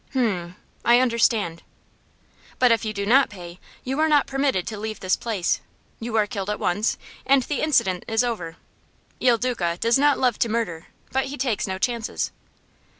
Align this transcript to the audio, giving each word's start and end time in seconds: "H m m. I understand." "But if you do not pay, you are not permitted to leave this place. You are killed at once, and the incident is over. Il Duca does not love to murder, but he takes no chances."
"H 0.09 0.15
m 0.15 0.25
m. 0.25 0.55
I 0.83 0.99
understand." 0.99 1.61
"But 2.57 2.71
if 2.71 2.83
you 2.83 2.91
do 2.91 3.05
not 3.05 3.29
pay, 3.29 3.59
you 3.83 3.99
are 3.99 4.07
not 4.09 4.25
permitted 4.25 4.65
to 4.65 4.79
leave 4.79 4.99
this 4.99 5.15
place. 5.15 5.61
You 5.99 6.15
are 6.15 6.25
killed 6.25 6.49
at 6.49 6.59
once, 6.59 6.97
and 7.23 7.43
the 7.43 7.61
incident 7.61 8.05
is 8.07 8.23
over. 8.23 8.55
Il 9.19 9.37
Duca 9.37 9.77
does 9.79 9.99
not 9.99 10.17
love 10.17 10.39
to 10.39 10.49
murder, 10.49 10.87
but 11.11 11.25
he 11.25 11.37
takes 11.37 11.67
no 11.67 11.77
chances." 11.77 12.31